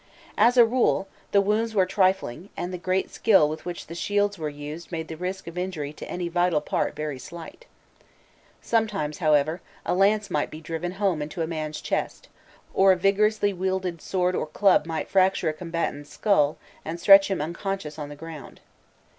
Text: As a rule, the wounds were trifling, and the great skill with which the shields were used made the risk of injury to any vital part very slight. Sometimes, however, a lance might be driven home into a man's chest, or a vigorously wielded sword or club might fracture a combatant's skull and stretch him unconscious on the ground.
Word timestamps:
As 0.39 0.57
a 0.57 0.65
rule, 0.65 1.07
the 1.31 1.41
wounds 1.41 1.75
were 1.75 1.85
trifling, 1.85 2.49
and 2.57 2.73
the 2.73 2.79
great 2.79 3.11
skill 3.11 3.47
with 3.47 3.65
which 3.65 3.85
the 3.85 3.93
shields 3.93 4.39
were 4.39 4.49
used 4.49 4.91
made 4.91 5.09
the 5.09 5.15
risk 5.15 5.45
of 5.45 5.59
injury 5.59 5.93
to 5.93 6.09
any 6.09 6.27
vital 6.27 6.59
part 6.59 6.95
very 6.95 7.19
slight. 7.19 7.67
Sometimes, 8.63 9.19
however, 9.19 9.61
a 9.85 9.93
lance 9.93 10.31
might 10.31 10.49
be 10.49 10.59
driven 10.59 10.93
home 10.93 11.21
into 11.21 11.43
a 11.43 11.45
man's 11.45 11.79
chest, 11.79 12.29
or 12.73 12.91
a 12.91 12.95
vigorously 12.97 13.53
wielded 13.53 14.01
sword 14.01 14.33
or 14.35 14.47
club 14.47 14.87
might 14.87 15.07
fracture 15.07 15.49
a 15.49 15.53
combatant's 15.53 16.09
skull 16.11 16.57
and 16.83 16.99
stretch 16.99 17.29
him 17.29 17.39
unconscious 17.39 17.99
on 17.99 18.09
the 18.09 18.15
ground. 18.15 18.59